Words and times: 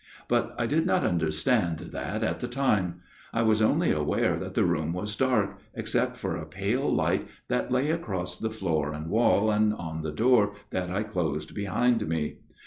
But 0.27 0.55
I 0.57 0.65
did 0.65 0.87
not 0.87 1.05
understand 1.05 1.77
that 1.77 2.23
at 2.23 2.39
the 2.39 2.47
time. 2.47 3.01
I 3.31 3.43
was 3.43 3.61
only 3.61 3.91
aware 3.91 4.39
that 4.39 4.55
the 4.55 4.65
room 4.65 4.93
was 4.93 5.15
dark, 5.15 5.59
except 5.75 6.17
for 6.17 6.35
a 6.35 6.45
pale 6.47 6.91
light 6.91 7.27
that 7.49 7.71
lay 7.71 7.91
across 7.91 8.35
the 8.39 8.49
floor 8.49 8.93
and 8.93 9.11
wall 9.11 9.51
and 9.51 9.75
on 9.75 10.01
the 10.01 10.11
door 10.11 10.53
that 10.71 10.89
I 10.89 11.03
closed 11.03 11.53
behind 11.53 12.07
me. 12.09 12.37